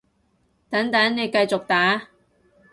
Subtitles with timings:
[0.67, 2.07] 等等，你繼續打